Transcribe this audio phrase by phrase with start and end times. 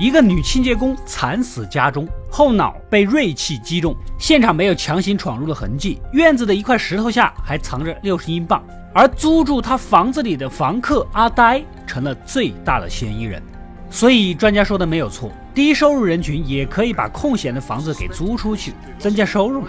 [0.00, 13.42] 一个女清洁工惨死家中，后脑被锐器击中，现场没有强行闯入的痕迹，院子的一块石头下还藏着六十英镑，而租住他房子里的房客阿呆成了最大的嫌疑人。
[13.90, 19.68] 所以专家说的没有错，低收入人群也可以把空闲的房子给租出去，增加收入嘛。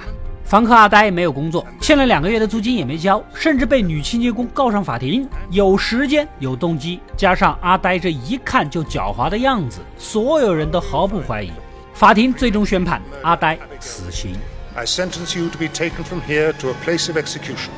[0.52, 5.26] 房客阿呆没有工作，欠了两个月的租金也没交，甚至被女清洁工告上法庭。
[5.50, 11.54] 有时间，有动机，加上阿呆这一看就狡猾的样子，所有人都毫不怀疑。
[11.94, 14.36] 法庭最终宣判阿呆死刑。
[14.76, 17.70] I sentence you to be taken from here to a place of execution,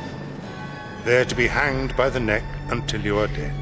[1.06, 3.52] there to be hanged by the neck until you are dead.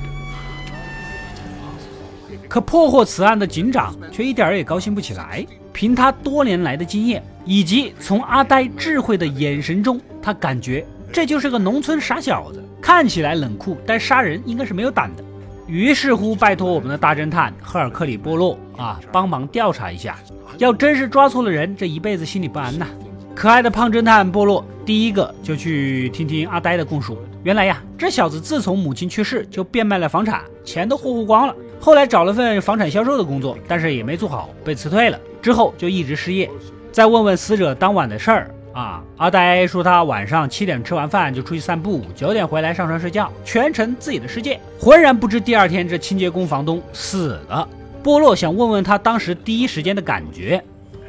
[2.49, 5.47] 可破获此案的警长却一点儿也高兴不起来。
[5.75, 15.25] 凭他多年来的经验，以及从阿呆智慧的眼神中，他感觉这就是个农村傻小子，看起来冷酷，但杀人应该是没有胆的。
[15.67, 20.17] 于是乎，拜托我们的大侦探赫尔克里波洛啊，帮忙调查一下。
[20.59, 22.87] 要真是抓错了人，这一辈子心里不安呐。
[23.35, 27.17] 可爱的胖侦探波洛第一个就去听听阿呆的供述。
[27.43, 31.55] 原来呀，这小子自从母亲去世，就变卖了房产，钱都霍霍光了。
[31.81, 35.19] 后来找了份房产销售的工作，但是也没做好，被辞退了。
[35.41, 36.51] 之后就一直失业。
[36.93, 47.67] 再问问死者当晚的事儿啊，阿呆说他晚上七点吃完饭就出去散步，九点回来上床睡觉，全程自己的世界，浑然不知第二天这清洁工房东死了。
[48.03, 50.63] 波洛想问问他当时第一时间的感觉。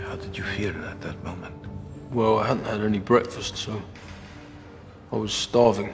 [0.07, 1.51] How did you feel at that moment?
[2.13, 3.73] Well, I hadn't had any breakfast, so
[5.09, 5.89] I was starving.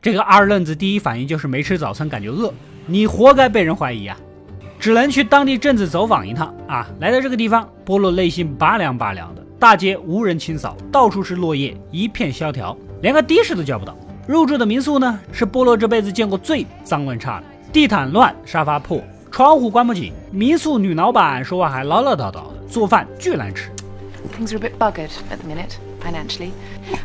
[0.00, 2.52] 这个二愣子第一反应就是没吃早餐，感觉饿。
[2.86, 4.16] 你活该被人怀疑啊！
[4.82, 6.88] 只能去当地镇子走访一趟啊！
[6.98, 9.40] 来到这个地方，波洛内心拔凉拔凉的。
[9.56, 13.96] 大街无人清扫，到处是落叶，一片萧条，连个的士都叫不到。
[14.26, 20.12] 入住的民宿呢，是波洛这辈子见过最脏乱差的，地毯乱，沙发破，窗户关不紧。
[20.32, 23.70] 民宿女老板说话还唠唠叨叨的，做饭巨难吃。
[24.36, 26.50] Things are a bit buggered at the minute, financially.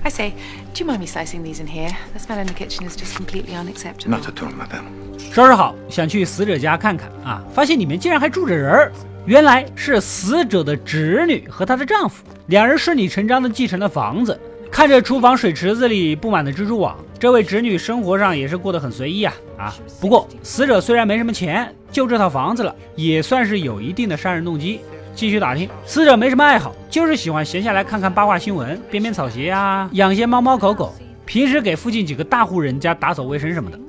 [0.04, 0.34] I say,
[0.74, 1.96] do you mind me slicing these in here?
[2.14, 4.10] The smell in the kitchen is just completely unacceptable.
[4.10, 4.86] Not at all, madame.
[5.32, 8.92] 收拾好，想去死者家看看啊，发现里面竟然还住着人儿，
[9.26, 14.40] 原来是死者的侄女和她的丈夫，两人顺理成章的继承了房子。
[14.70, 19.74] 看着厨房水池子里布满的蜘蛛网，这位侄女生活上也是过得很随意啊啊！
[20.02, 24.82] 不过死者虽然没什么钱，就这套房子了，也算是有一定的杀人动机。
[25.18, 30.94] 继续打听，死者没什么爱好，就是喜欢闲下来看看八卦新闻，编编草鞋啊，养些猫猫狗狗，
[31.26, 33.80] 平时给附近几个大户人家打扫卫生什么的。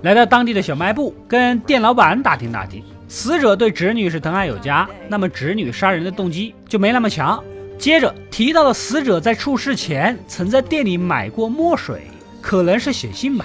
[0.00, 2.82] 来到当地的小卖部，跟店老板打听打听。
[3.06, 7.38] 死者对侄女是疼爱有加，那么侄女杀人的动机就没那么强。
[7.78, 12.10] 接着提到了死者在出事前曾在店里买过墨水，
[12.40, 13.44] 可能是写信吧。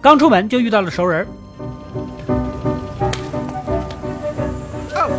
[0.00, 1.24] 刚出门就遇到了熟人。
[4.92, 5.12] Oh,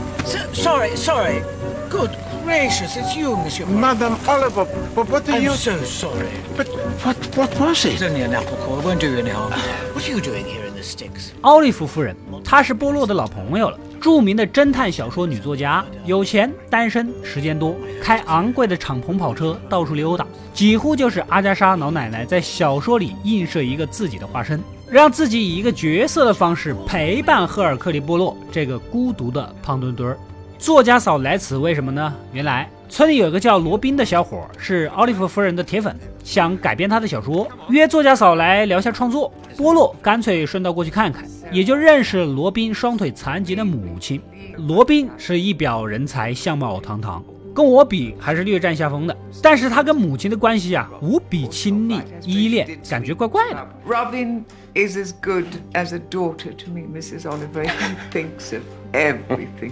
[0.54, 1.42] sorry, sorry.
[1.91, 2.12] Good
[2.46, 3.66] gracious, it's you, Monsieur.
[3.66, 4.66] Madame Oliver,
[4.96, 5.52] but what are I'm you?
[5.52, 6.29] so sorry.
[6.56, 6.69] But
[7.03, 7.18] what?
[7.35, 8.09] What was It's it?
[8.09, 8.79] only an apple core.
[8.79, 9.52] It won't do you any harm.
[9.94, 11.31] What are you doing here in the sticks?
[11.41, 12.16] 奥利弗夫人，
[12.46, 30.18] 她是波洛的老朋友了，著名的侦探小说女作家，有钱，单身，时间多，开昂贵的敞篷跑车到处溜达，几乎就是阿加莎老奶奶在小说里映射一个自己的化身，让自己以一个角色的方式陪伴赫尔克利波洛这个孤独的胖墩墩儿。
[30.62, 32.14] 作家嫂来此为什么呢？
[32.32, 39.34] 原来村里有个叫罗宾的小伙，是奥利弗夫人的铁粉，想改编他的小说，约作家嫂来聊下创作。
[39.58, 44.22] 波洛干脆顺道过去看看，也就认识罗宾双腿残疾的母亲。
[44.56, 47.24] 罗宾是一表人才，相貌堂堂，
[47.56, 49.18] 跟我比还是略占下风的。
[49.42, 53.68] 但是他跟母亲的关系啊，无比亲密依恋，感觉怪怪的。
[53.88, 54.44] Robin
[54.76, 57.22] is as good as a daughter to me, Mrs.
[57.22, 57.66] Oliver.
[57.66, 58.62] He thinks of
[58.94, 59.72] everything.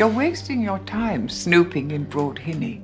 [0.00, 2.80] You're wasting your time snooping in Broad Hinny.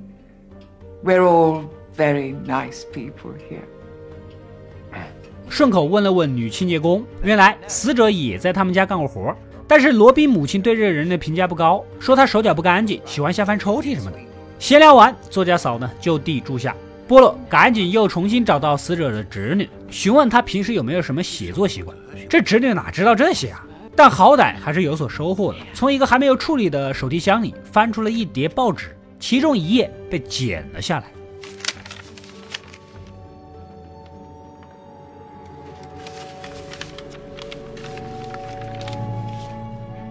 [1.03, 1.63] We're all
[1.97, 3.63] very nice people here.
[5.49, 9.35] 顺口问了问女清洁工，原来死者也在他们家干过活，
[9.67, 14.17] 但是罗宾母亲对这个人的评价不高，说他手脚不干净，喜欢瞎翻抽屉什么的。
[14.59, 16.75] 闲聊完，作家嫂呢就地住下，
[17.07, 21.97] 波洛赶紧又重新找到死者的侄女，询问她平时有没有什么写作习惯。
[22.29, 23.66] 这侄女哪知道这些啊？
[23.99, 31.05] 但好歹还是有所收获的，从一个还没有处理的手提箱里翻出了一叠报纸，其中一页被剪了下来。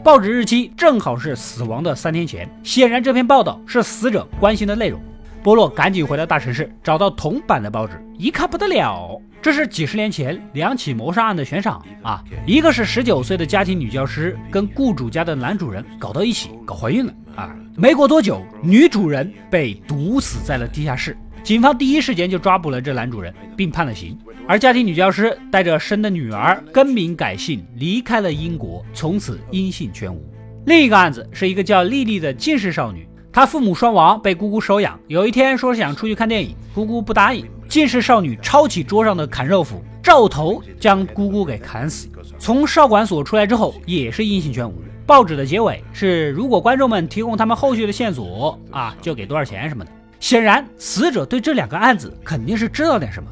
[0.03, 5.01] 报纸日期正好是死亡的三天前，显然这篇报道是死者关心的内容。
[5.47, 12.21] 波洛赶紧回到大城市，找到铜版的报纸，一看不得了，这是几十年前两起谋杀案的悬赏啊！
[12.45, 17.55] 一个是十九岁的家庭女教师跟雇主家的男主人搞到一起，搞怀孕了啊！
[17.77, 24.19] 没过多久，女主人被毒死在了地下室，警方第一时间就抓捕了这男主人，并判了刑。
[24.49, 30.29] 而家庭女教师带着生的女儿更名改姓，离开了英国，从此音信全无。
[30.65, 34.99] 另一个案子是一个叫丽丽的近视少女，他父母双亡，被姑姑收养。
[35.09, 37.45] 有一天说想出去看电影，姑姑不答应。
[37.69, 42.09] 近视少女抄起桌上的砍肉斧，照头将姑姑给砍死。
[42.39, 44.83] 从少管所出来之后，也是音信全无。
[45.05, 49.91] 报纸的结尾是：如果观众们提供他们后续的线索啊，就给多少钱什么的。
[50.19, 53.29] 显然，死者对这两个案子肯定是知道点什么。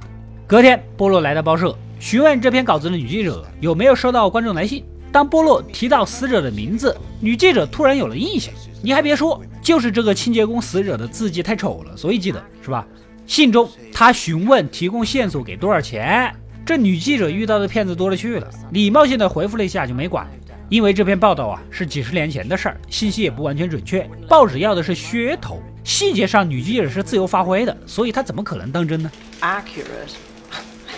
[0.47, 4.85] 隔天，波洛来到报社，询问这篇稿子的女记者有没有收到观众来信。
[5.11, 8.53] 当波洛提到死者的名字，女记者突然有了印象。
[8.85, 12.87] 你还别说，就是这个清洁工死者的字迹太丑了，所以记得是吧？
[13.27, 16.31] 信中他询问提供线索给多少钱，
[16.67, 20.29] 这女记者遇到的骗子多了去了，礼貌性的回复了一下就没管。
[20.69, 29.11] 因为这篇报道啊是几十年前的事儿，信息也不完全准确，报纸要的是噱头，细节上女记者是自由发挥的，所以她怎么可能当真呢
[29.41, 30.13] ？Accurate.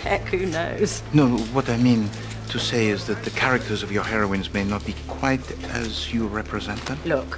[0.03, 0.99] Heck, who knows?
[1.13, 2.07] No, what I mean
[2.51, 5.41] to say is that the characters of your heroines may not be quite
[5.73, 6.97] as you represent them.
[7.05, 7.37] Look,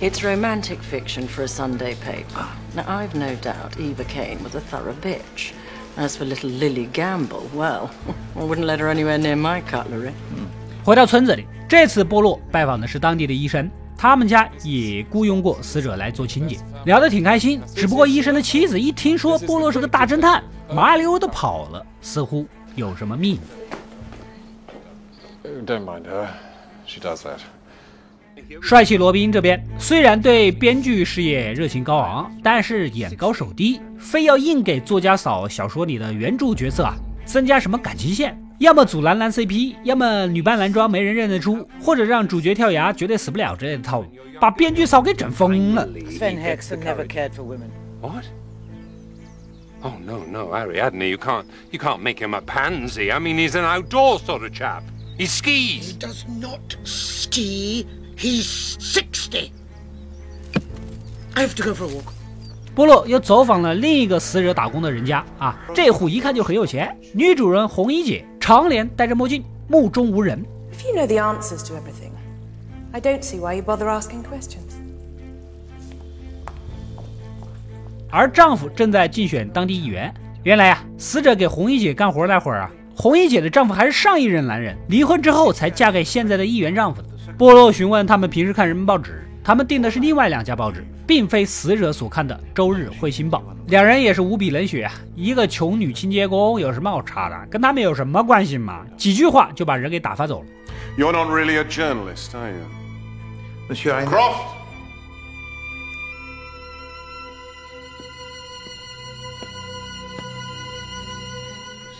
[0.00, 2.46] it's romantic fiction for a Sunday paper.
[2.74, 5.52] Now, I've no doubt Eva Kane was a thorough bitch.
[5.96, 7.90] As for little Lily Gamble, well,
[8.34, 10.12] I wouldn't let her anywhere near my cutlery.
[10.84, 17.62] 回到村子里，这次波洛拜访的是当地的医生，他们家也雇佣过死者来做清洁，聊得挺开心。
[17.74, 22.44] 只不过医生的妻子一听说波洛是个大侦探，麻溜的跑了，似乎
[22.74, 23.40] 有什么秘密。
[25.64, 26.26] Don't mind her.
[26.86, 27.38] She does that.
[28.60, 36.94] 帅气罗宾这边虽然对编剧事业热情高昂，但是眼高手低，非要硬给作家嫂小说里的原著角色啊
[37.24, 44.08] 增加什么感情线，要么组男男 CP，要么女扮男装没人认得出，或者让主角跳崖绝对死不了之类的套路，
[44.40, 45.86] 把编剧嫂给整疯了。
[45.86, 47.70] Sven Hexen never cared for women.
[48.00, 48.24] What?
[49.82, 53.12] Oh no, no, Ariadne, you can't you can't make him a pansy.
[53.12, 54.82] I mean he's an outdoor sort of chap.
[55.18, 55.92] He skis.
[55.92, 57.86] He does not ski.
[58.16, 59.50] He's sixty.
[61.34, 62.12] I have to go for a walk.
[62.74, 66.96] 波洛又走访了另一个死者打工的人家啊，这户一看就很有钱。
[67.12, 70.44] 女主人红衣姐长年戴着墨镜，目中无人。
[70.72, 72.10] If you know the answers to everything,
[72.92, 74.74] I don't see why you bother asking questions.
[78.10, 80.12] 而丈夫正在竞选当地议员。
[80.42, 82.70] 原来啊，死者给红衣姐干活那会儿啊。
[82.96, 87.08] 红衣姐的丈夫还是上一任男人，离婚之后才嫁给现在的议员丈夫的。
[87.36, 93.38] 波洛询问他们平时看什么报纸，他们订的是另外两家报纸，并非死者所看的《周日彗星报》。
[93.70, 94.92] 两人也是无比冷血啊！
[95.16, 97.46] 一个穷女清洁工有什么好查的？
[97.50, 98.82] 跟他们有什么关系嘛？
[98.96, 100.46] 几句话就把人给打发走了。
[100.96, 102.60] You're not really a journalist, are you?
[103.68, 104.36] Monsieur, Croft!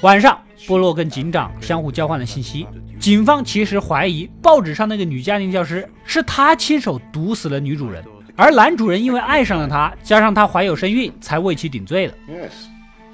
[0.03, 0.39] 晚上，
[0.69, 2.69] 波洛跟警长相互交换了信息。
[3.05, 8.03] 警方其实怀疑报纸上那个女家庭教师是他亲手毒死了女主人，
[8.35, 12.15] 而男主人因为爱上了她，加上她怀有身孕，才为其顶罪的。
[12.27, 12.53] Yes,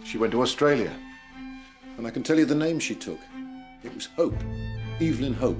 [0.04, 0.90] she went to Australia.
[1.98, 3.16] And I can tell you the name she took.
[3.82, 4.36] It was Hope.
[5.00, 5.56] Evelyn Hope.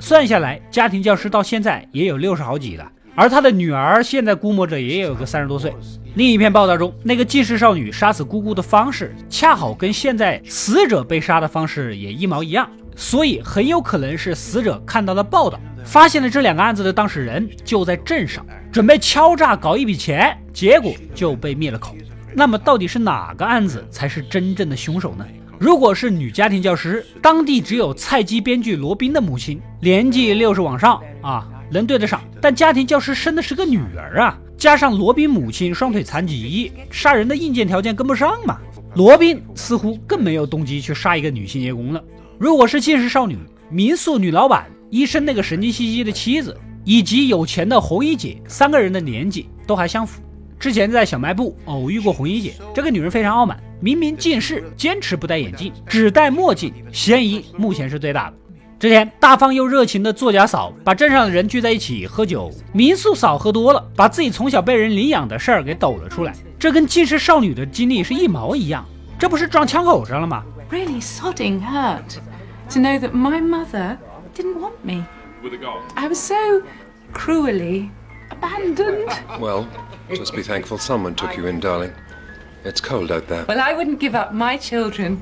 [0.00, 2.90] 算下来，家庭教师到现在也有六十好几了。
[3.14, 5.70] 而她的女儿现在估摸着也有个三十多岁。
[6.14, 12.66] 另一篇报道中，那个近视少女杀死姑姑的方式，恰好跟现在死者被杀的方式也一毛一样，
[12.96, 21.94] 所以很有可能是死者看到了报道，发现了这两个案子的当事人就在镇上，准备敲诈搞一笔钱，结果就被灭了口。
[22.34, 25.24] 那么到底是哪个案子才是真正的凶手呢？
[25.58, 31.48] 如果是女家庭教师，当地只有菜鸡编剧罗宾的母亲，年纪六十往上啊。
[31.68, 38.56] 能对得上，但家庭教师生的是个女儿啊，加上罗宾母亲双腿残疾，杀人的硬件条件跟不上嘛。
[38.94, 42.00] 罗宾似乎更没有动机去杀一个女清洁工了。
[42.38, 43.38] 如果是近视少女、
[43.70, 50.20] 民宿女老板、医生那个神经兮兮的妻子，以及有钱的红衣姐，三个人的年纪都还相符。
[50.58, 58.36] 之前在小卖部偶遇过红衣姐，这个女人非常傲慢，明明近视，坚持不戴眼镜，只戴墨镜，嫌疑目前是最大的。
[58.78, 68.86] 之前大方又热情的作家嫂把镇上的人聚在一起喝酒，民宿嫂喝多了，把自己从小被人领养的事儿给抖了出来，这跟近视少女的经历是一毛一样，
[69.18, 72.20] 这不是撞枪口上了吗？Really sodding hurt
[72.70, 73.98] to know that my mother
[74.34, 75.04] didn't want me.
[75.94, 76.62] I was so
[77.12, 77.90] cruelly
[78.30, 79.08] abandoned.
[79.38, 79.66] Well,
[80.08, 81.90] Just be thankful someone took you in, darling.
[82.64, 83.44] It's cold out there.
[83.46, 85.18] Well, I wouldn't give up my children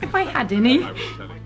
[0.00, 0.82] if I had any.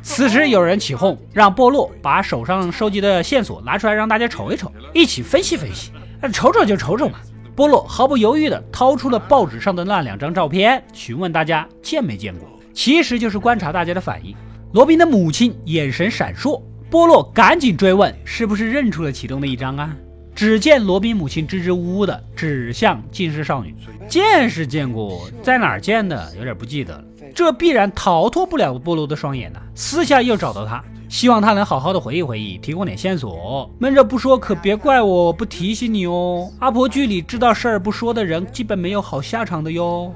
[0.02, 5.92] 此时有人起哄，让波洛把手上收集的线索拿出来，让大家瞅一瞅，一起分析分析。
[6.20, 7.18] 那瞅瞅就瞅瞅嘛。
[7.56, 12.48] 波洛毫不犹豫地掏出了报纸上的那两张照片，询问大家见没见过。
[12.82, 14.34] 其实就是观察大家的反应。
[14.72, 19.94] 罗宾的母亲眼神闪烁，波洛赶紧追问，是不是认出了其中的一张啊？
[20.34, 23.74] 只见罗宾母亲支支吾吾的指向近视少女，
[24.08, 27.04] 见是见过，在哪儿见的有点不记得了。
[27.34, 29.60] 这必然逃脱不了波洛的双眼呐。
[29.74, 33.70] 私下又找到他，希望他能好好的回忆回忆，提供点线索。
[33.78, 36.50] 闷着不说，可别怪我不提醒你哦。
[36.60, 40.14] 阿婆剧里知道事儿不说的人，基本没有好下场的哟。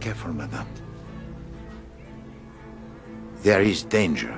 [0.00, 0.81] for.
[3.44, 4.28] There is danger.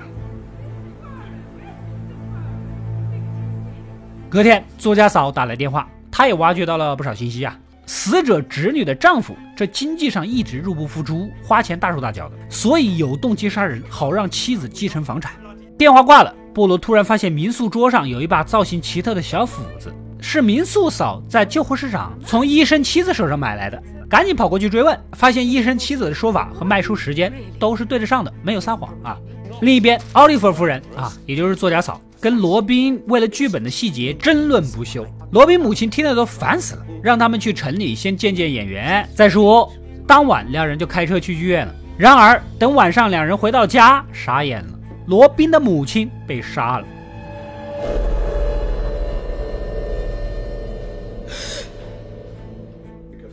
[4.30, 7.58] 隔天，作家嫂打来电话，她也挖掘到了不少信息啊。
[7.86, 15.34] 死者侄女的丈夫，这经济上一直入不敷出，花钱大手大脚的，所以有动机杀人，好让妻子继承房产。
[15.76, 19.92] 电话挂了，波罗突然发现民宿桌上有一把造型奇特的小斧子，
[20.24, 23.80] 是民宿嫂在旧货市场从医生妻子手上买来的。
[24.08, 29.18] 赶紧跑过去追问，发现医生妻子的说法和卖书时间都是对得上的，没有撒谎啊。
[29.60, 32.00] 另一边，奥利弗夫人啊，也就是作家嫂。
[32.20, 39.70] 跟罗宾为了剧本的细节争论不休，罗宾母亲听得都烦死了，让他们去城里先见见演员再说。
[40.06, 41.74] 当晚两人就开车去剧院了。
[41.98, 44.72] 然而等晚上两人回到家，傻眼了，
[45.06, 46.86] 罗宾的母亲被杀了。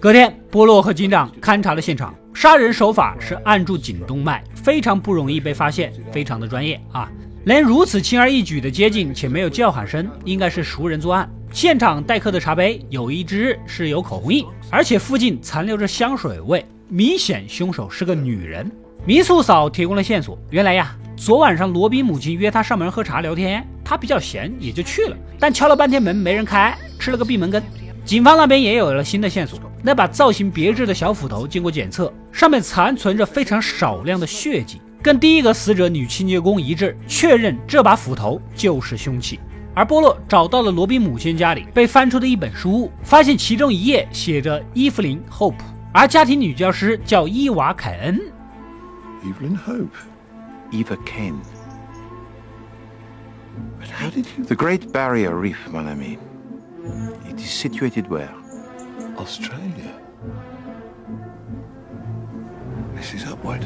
[0.02, 7.08] 隔天，波洛和警长勘察了现场，杀人手法是按住颈动脉，非常不容易被发现，非常的专业啊。
[7.44, 11.32] 能如此轻而易举的接近且没有叫喊声，应该是熟人作案。
[11.52, 18.72] 现场待客的茶杯有一只是有口红印，而且附近残留着香水味，明显凶手是个女人。
[19.06, 27.62] 民宿嫂提供了线索，原来呀，昨晚上罗宾母亲约他上门喝茶聊天，他比较闲也就去了，但敲了半天门没人开，吃了个闭门羹。
[28.04, 34.82] 警方那边也有了新的线索，那把造型别致的小斧头经过检测，上面残存着非常少量的血迹。
[35.02, 39.40] 跟第一个死者女清洁工一致，确认这把斧头就是凶器。
[39.74, 48.20] 而波洛找到了罗宾母亲家里被翻出的一本书，发现其中一页写着伊芙琳·厚普，而家庭女教师叫伊娃·凯恩。
[49.24, 49.88] Evelyn Hope.
[50.72, 51.40] Eva Kane.
[53.80, 54.46] But how did you?
[54.46, 56.18] The Great Barrier Reef, mon ami.
[57.30, 58.30] It is situated where?
[59.22, 59.92] Australia.
[62.96, 63.62] This upward.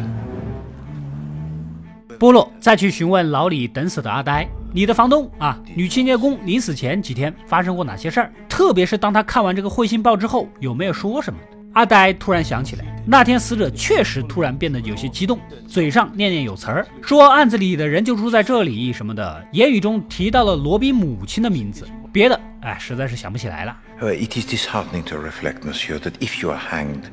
[2.19, 8.31] 波洛再去询问老李等死的阿呆，你的房东啊，女清洁工临死前几天发生过哪些事儿？
[8.49, 11.39] 特别是当他看完这个彗星报之后，有没有说什么？
[11.73, 23.77] 阿呆突然想起来，那天死者确实突然变得有些激动，嘴上念念有词儿，说案子里的人就住在这里什么的，言语中提到了罗宾母亲的名字，别的哎，实在是想不起来了。
[24.01, 27.03] It is disheartening to reflect, Monsieur, that if you are hanged.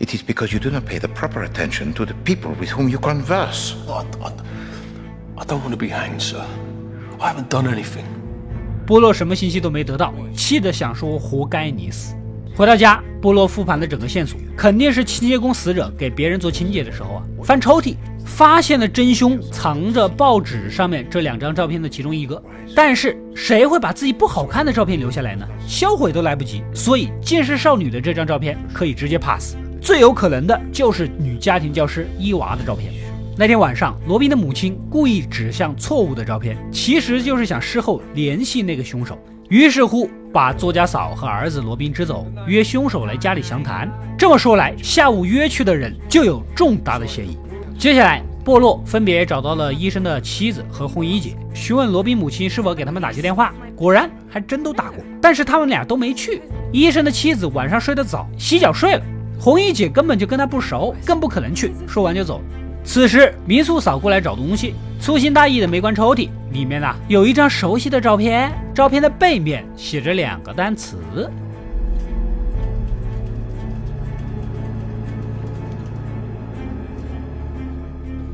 [0.00, 2.88] It is because you do not pay the proper attention to the people with whom
[2.88, 3.76] you converse.
[3.86, 4.32] I, I,
[5.36, 6.44] I don't want to be hanged, sir.
[7.20, 8.04] I haven't done anything.
[8.84, 12.16] 波洛什么信息都没得到，气得想说活该你死。
[12.54, 22.40] 回到家，波洛复盘了整个线索，肯定是清洁工死者给别人做清洁的时候啊，翻抽屉发现了真凶藏着报纸上面这两张照片的其中一个。
[22.74, 25.46] 但是谁会把自己不好看的照片留下来呢？
[25.66, 29.56] 销毁都来不及，所以近视少女的这张照片可以直接 pass。
[29.80, 32.92] 最有可能的就是女家庭教师伊娃的照片。
[33.34, 39.18] 那天晚上，罗宾的母亲故意指向错误的照片，其实就是想事后联系那个凶手。
[39.48, 43.90] 于是乎，把作家嫂和儿子罗宾支走，约凶手来家里详谈。
[44.16, 47.36] 这么说来，下午约去的人就有重大的嫌疑。
[47.78, 53.52] 接下来，波洛分别找到了医生的妻子和红衣姐，询问罗宾母亲是否给他们打过电话。
[53.76, 56.40] 果然，还真都打过，但是他们俩都没去。
[56.72, 59.02] 医生的妻子晚上睡得早，洗脚睡了。
[59.38, 61.72] 红衣姐根本就跟他不熟，更不可能去。
[61.86, 62.40] 说完就走。
[62.84, 70.98] 此时民宿嫂过来找东西，粗心大意的没关抽屉，里面呢有一张熟悉的照片，照片的背面写着两个单词。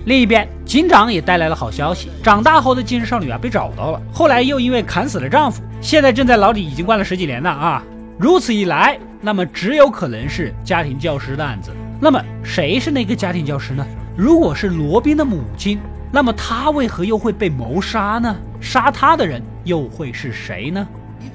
[0.04, 7.82] 另一边，警长也带来了好消息，长大后的精神少女啊被找到了，后来又因为砍死了丈夫，现在正在牢里，已经关了十几年了啊。
[8.18, 8.98] 如此一来。
[9.20, 11.72] 那么只有可能是家庭教师的案子。
[12.00, 13.84] 那么谁是那个家庭教师呢？
[14.16, 18.34] 如果是罗宾的母亲，那么他为何又会被谋杀呢？
[18.60, 20.86] 杀他的人又会是谁呢？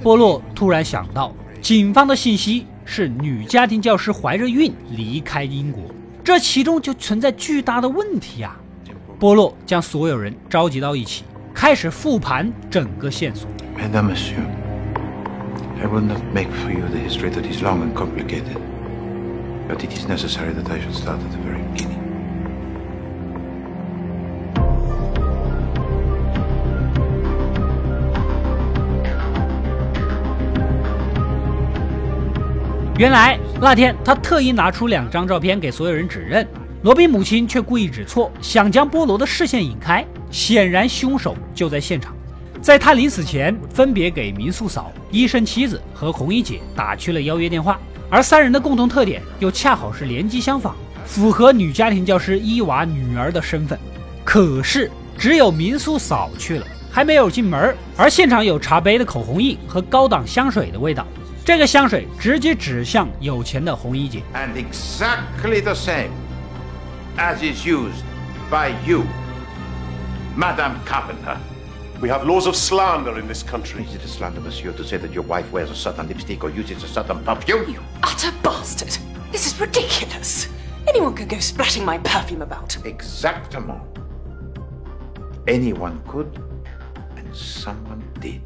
[0.01, 5.83] 波洛突然想到，警方的信息是女家庭教师怀着孕离开英国，
[6.23, 8.59] 这其中就存在巨大的问题啊！
[9.19, 13.47] 波洛将所有人召集到一起，开始复盘整个线索。
[32.99, 36.47] 原来那天他特意拿出两张照片给所有人指认，
[36.83, 40.05] 罗宾母亲却故意指错，想将波罗的视线引开。
[40.29, 42.15] 显然凶手就在现场，
[42.61, 47.79] 在他临死前分别给民宿嫂、医生妻子和红衣姐打去了邀约电话，
[48.11, 53.77] 而三人的共同特点又恰好是年纪相仿，符合女家庭教师伊娃女儿的身份。
[54.23, 61.07] 可是只有民宿嫂去了，还没有进门，而现场有茶杯的口红印和高档香水的味道。
[61.44, 64.22] 这个香水直接指向有钱的红衣姐。
[64.34, 66.10] And exactly the same
[67.16, 68.02] as is used
[68.50, 69.04] by you,
[70.36, 71.38] Madame Carpenter.
[72.00, 73.82] We have laws of slander in this country.
[73.82, 76.50] Is it a slander, monsieur, to say that your wife wears a certain lipstick or
[76.50, 77.84] uses a certain perfume?
[78.04, 78.96] Utter bastard!
[79.32, 80.48] This is ridiculous.
[80.86, 82.78] Anyone can go splatting my perfume about.
[82.84, 83.82] Exactement.
[85.48, 86.40] Anyone could,
[87.16, 88.42] and someone did.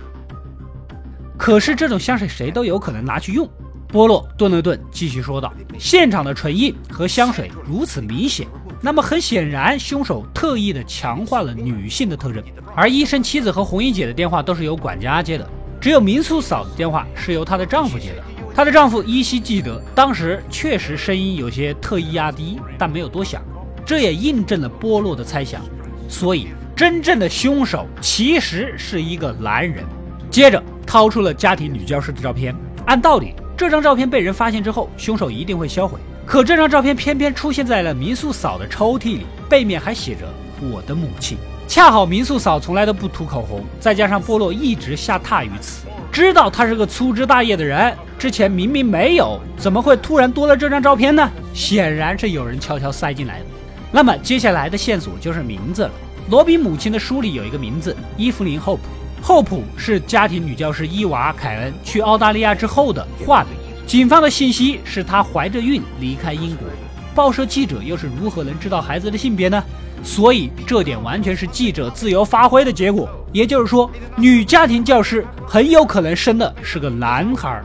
[1.37, 3.47] 可是这种香水谁都有可能拿去用。
[3.87, 8.45] 波洛顿了顿，继续说道：“现场的唇印和香水如此明显，
[8.81, 12.43] 那么很显然，凶手特意的强化了女性的特征。
[12.75, 18.23] 而医生妻子和红衣姐的电话都是由管家接的，只有民宿嫂的电话是由她的丈夫接的。
[18.53, 23.41] 她的丈夫依稀记得，当时确实声音有些特意压低，但没有多想。
[23.85, 25.61] 这也印证了波洛的猜想。
[26.09, 29.85] 所以，真正的凶手其实是一个男人。
[30.29, 32.55] 接着。”掏出了家庭女教师的照片。
[32.85, 35.99] 按道理，这张照片被人发现之后，凶手一定会销毁。
[36.25, 40.21] 可这张照片偏偏出现在了民宿嫂的抽屉里，背面还写着
[40.71, 41.37] “我的母亲”。
[41.67, 47.93] 恰好民宿嫂从来都不涂口红，再加上波洛一直下榻于此，知道他是个粗枝大叶的人。
[48.17, 51.29] 之前明明没有，怎么会突然多了这张照片呢？
[51.53, 53.45] 显然是有人悄悄塞进来的。
[53.91, 55.91] 那么接下来的线索就是名字了。
[56.29, 58.83] 罗宾母亲的书里有一个名字：伊芙琳·厚普。
[59.21, 63.53] 厚普是家庭女教师伊娃·凯恩去澳大利亚之后的化名。
[63.85, 66.67] 警方的信息是她怀着孕离开英国。
[67.13, 69.63] 报社记者又是如何能知道孩子的性别呢？
[70.03, 73.09] 所以这点完全是记者自由发挥的结果。
[73.33, 77.61] 也就是说，女家庭教师很有可能生的是个男孩。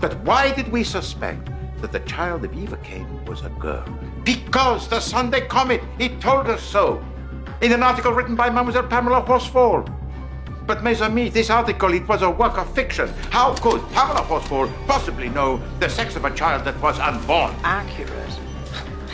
[0.00, 1.38] But why did we suspect
[1.80, 3.84] that the child of Eva Kane was a girl?
[4.24, 6.98] Because the Sunday Comet it told us so
[7.60, 9.84] in an article written by Mademoiselle Pamela Horsfall.
[10.66, 13.08] But, mes amis, this article, it was a work of fiction.
[13.30, 17.54] How could Pamela Horsfall possibly know the sex of a child that was unborn?
[17.62, 18.10] Accurate.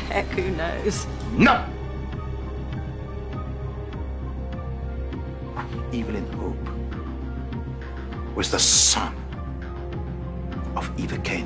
[0.09, 1.07] Heck, who knows?
[1.37, 1.61] No!
[5.93, 6.57] Evelyn Hope
[8.35, 9.13] was the son
[10.75, 11.45] of Eva Kane.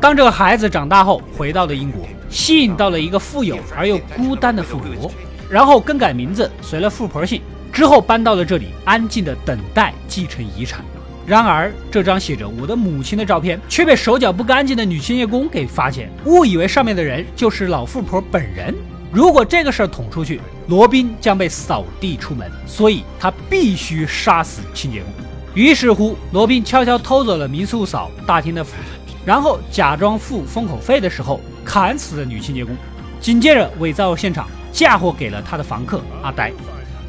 [0.00, 5.10] 当这个孩子长大后回到了英国，吸引到了一个富有而又孤单的富婆，
[5.50, 7.42] 然后更改名字，随了富婆姓。
[7.78, 10.84] 之后搬到了这里，安静的等待继承遗产。
[11.24, 18.74] 然而，这张写着我的母亲的照片却被手脚不干净的女清洁工给发现，误以为上面的人就是老富婆本人。
[19.12, 25.12] 如果这个事儿捅出去，罗宾将被扫地出门，所以他必须杀死清洁工。
[25.54, 32.74] 于是乎，罗宾悄悄偷走了民宿嫂大厅的斧子，然后假装付封口费的时候砍死了女清洁工，
[33.20, 36.50] 紧接着伪造现场，嫁祸给了他的房客阿呆。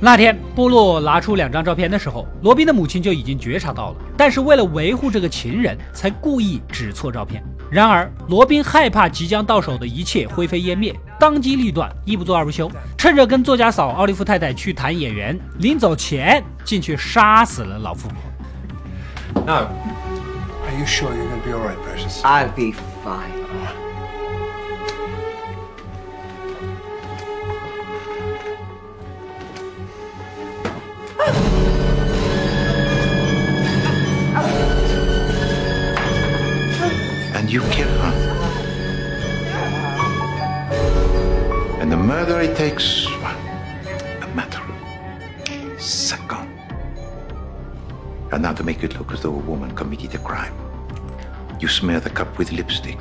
[0.01, 7.43] 那天，波洛拿出两张照片的时候，罗宾的母亲就已经觉察到了，但是为了维护这个情人，才故意指错照片。
[7.69, 19.43] 然而，罗宾害怕即将到手的一切灰飞烟灭，当机立断，一不做二不休，趁着跟作家嫂奥利弗太太去谈演员，临走前进去杀死了老富婆。
[19.45, 19.67] No.
[20.65, 22.21] Are you sure you're to be all right, Precious?
[22.21, 23.48] I'll be fine.
[37.54, 38.12] you kill her.
[41.80, 43.06] And the murder, it takes
[44.22, 46.48] a matter of seconds.
[48.32, 50.54] And now to make it look as though a woman committed a crime,
[51.60, 52.98] you smear the cup with lipstick.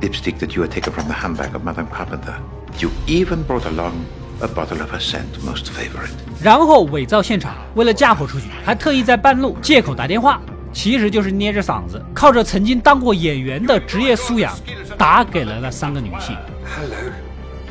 [0.00, 2.36] Lipstick that you had taken from the handbag of Madame Carpenter.
[2.78, 4.06] You even brought along
[4.40, 6.14] a bottle of her scent, most favorite.
[6.40, 10.40] 然后伪造现场，为了嫁祸出去，还特意在半路借口打电话。
[10.77, 14.55] 其实就是捏着嗓子，靠着曾经当过演员的职业素养，
[14.95, 16.37] 打给了那三个女性。
[16.63, 17.11] Hello,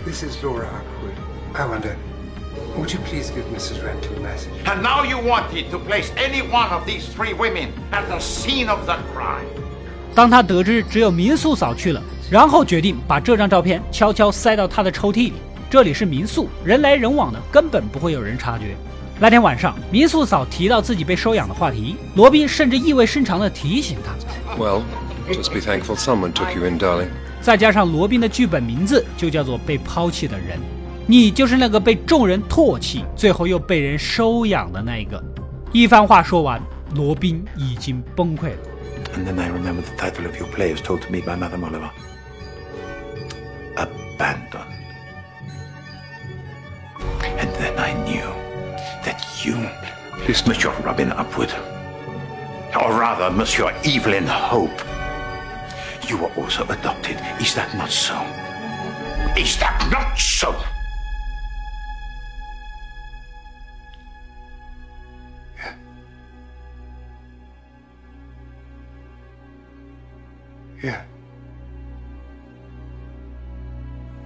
[0.05, 0.67] this is Laura.
[1.53, 1.95] I wonder,
[2.77, 3.79] would you please give Mrs.
[3.79, 4.51] Renton a message?
[4.65, 8.69] And now you wanted to place any one of these three women at the scene
[8.69, 9.47] of the crime.
[10.13, 15.35] 当他得知只有民宿嫂去了，然后决定把这张照片悄悄塞到他的抽屉里。
[15.71, 18.77] 这里是民宿，人来人往的，根本不会有人察觉。
[19.19, 24.13] 那天晚上，民宿嫂提到自己被收养的话题，罗宾甚至意味深长地提醒她
[24.63, 24.83] ：“Well,
[25.29, 27.09] just be thankful someone took you in, darling。”
[27.41, 30.59] 再加上罗宾的剧本名字就叫做“被抛弃的人”，
[31.09, 35.23] 你就是那个被众人唾弃，最后又被人收养的那一个。
[35.73, 36.61] 一番话说完，
[36.95, 38.59] 罗宾已经崩溃了。
[39.15, 41.91] And then I remember the title of your play is told to me by Madame Oliver.
[43.77, 43.97] Abandoned.
[44.19, 44.46] And
[50.27, 51.53] Monsieur Robin Upwood,
[52.75, 54.83] or rather, Monsieur Evelyn Hope,
[56.09, 57.17] you were also adopted.
[57.41, 58.15] Is that not so?
[59.41, 60.76] Is that not so?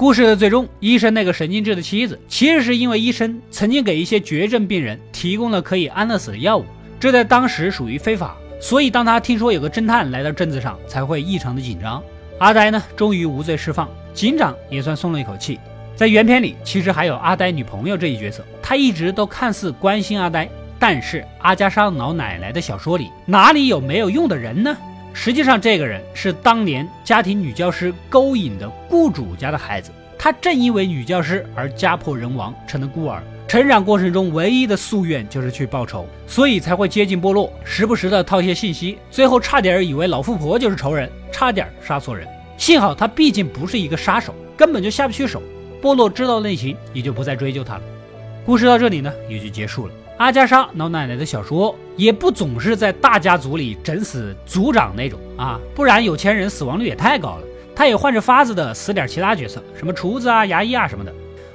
[0.01, 6.65] 故事的最终，医生那个神经质的妻子，其实是因为医生曾经给一些绝症病人提供了可以安乐死的药物，
[6.99, 12.03] 这在当时属于非法，所以当他听说有个侦探来到镇子上，才会异常的紧张。
[12.39, 15.61] 阿呆呢，终于无罪释放，警长也算松了一口气。
[15.95, 24.75] 在原片里，其实还有阿呆女朋友这一角色，她一直都看似关心阿呆，但是阿加莎老奶奶的小说里哪里有没有用的人呢？
[25.13, 29.91] 实际上，这个人是当年家庭女教师勾引的雇主家的孩子。
[30.19, 33.23] 他正因为女教师而家破人亡，成了孤儿。
[33.49, 38.99] 成长过程中唯一的夙愿就是去报仇，所以才会接近波洛，时不时的套些信息。
[39.11, 42.29] 最后差点以为老富婆就是仇人，差点杀错人。
[42.57, 45.43] 幸好他毕竟不是一个杀手，根本就下不去手。
[45.83, 47.83] 波洛知道内情，也就不再追究他了。
[48.45, 49.95] 故事到这里呢，也就结束了。
[50.21, 57.43] 阿加莎老奶奶的小说也不总是在大家族里整死族长那种啊，不然有钱人死亡率也太高了。
[57.75, 61.11] 他也换着法子的死点其他角色，什么厨子啊、牙医啊什么的。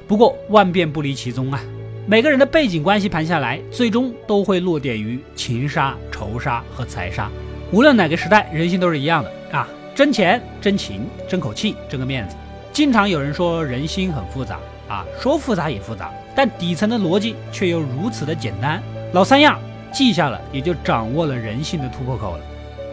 [0.08, 1.62] 不过万变不离其宗啊，
[2.08, 7.30] 每个人的背景关系盘下来，最终都会落点于情杀、仇杀和财杀。
[7.72, 12.36] 无论哪个时代，人性都是一样的啊，争钱、争情、争口气、争个面子。
[12.74, 16.12] 经常有人说人心很复杂啊，说复杂也复杂。
[16.36, 18.82] 但底层的逻辑却又如此的简单，
[19.14, 19.60] 老三样
[19.92, 22.44] 记下了，也就掌握了人性的突破口了。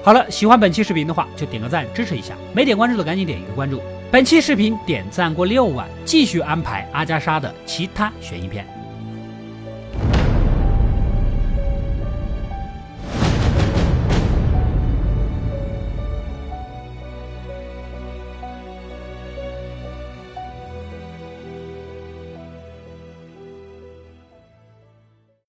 [0.05, 3.81] 好了，喜欢本期视频的话，就点个赞支持一下，没点关注的赶紧点一个关注。
[4.11, 8.67] 本期视频点赞过六万，继续安排阿加莎的其他悬疑片。